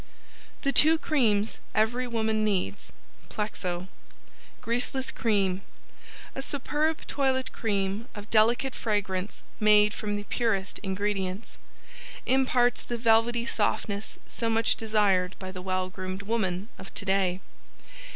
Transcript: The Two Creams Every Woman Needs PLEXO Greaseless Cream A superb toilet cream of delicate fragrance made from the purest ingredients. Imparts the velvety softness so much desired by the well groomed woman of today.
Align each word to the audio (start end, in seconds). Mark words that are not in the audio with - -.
The 0.63 0.71
Two 0.71 0.97
Creams 0.97 1.59
Every 1.75 2.07
Woman 2.07 2.43
Needs 2.43 2.91
PLEXO 3.29 3.87
Greaseless 4.59 5.13
Cream 5.13 5.61
A 6.33 6.41
superb 6.41 7.05
toilet 7.05 7.51
cream 7.51 8.07
of 8.15 8.27
delicate 8.31 8.73
fragrance 8.73 9.43
made 9.59 9.93
from 9.93 10.15
the 10.15 10.23
purest 10.23 10.79
ingredients. 10.81 11.59
Imparts 12.25 12.81
the 12.81 12.97
velvety 12.97 13.45
softness 13.45 14.17
so 14.27 14.49
much 14.49 14.75
desired 14.75 15.35
by 15.37 15.51
the 15.51 15.61
well 15.61 15.91
groomed 15.91 16.23
woman 16.23 16.69
of 16.79 16.91
today. 16.95 17.39